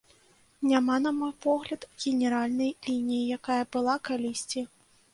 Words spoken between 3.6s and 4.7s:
была калісьці.